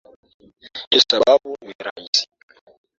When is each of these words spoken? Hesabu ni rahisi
Hesabu 0.91 1.51
ni 1.65 1.73
rahisi 1.85 2.25